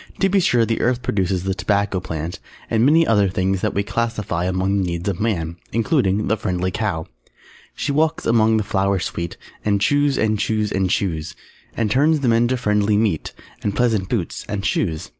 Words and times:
]To 0.18 0.28
be 0.28 0.40
sure 0.40 0.66
the 0.66 0.80
Earth 0.80 1.02
produces 1.02 1.44
the 1.44 1.54
Tobacco 1.54 2.00
Plant, 2.00 2.40
and 2.68 2.84
many 2.84 3.06
other 3.06 3.28
things 3.28 3.60
that 3.60 3.74
we 3.74 3.84
classify 3.84 4.44
among 4.44 4.78
the 4.78 4.84
needs 4.84 5.08
of 5.08 5.20
Man, 5.20 5.56
including 5.72 6.26
the 6.26 6.36
"Friendly 6.36 6.72
Cow" 6.72 7.06
She 7.76 7.92
walks 7.92 8.26
among 8.26 8.56
the 8.56 8.64
flowers 8.64 9.04
sweet 9.04 9.36
And 9.64 9.80
chews 9.80 10.18
and 10.18 10.36
chews 10.36 10.72
and 10.72 10.90
chews, 10.90 11.36
And 11.76 11.92
turns 11.92 12.18
them 12.22 12.32
into 12.32 12.56
friendly 12.56 12.96
meat, 12.96 13.32
_And 13.62 13.72
pleasant 13.76 14.08
boots 14.08 14.44
and 14.48 14.66
shoes. 14.66 15.12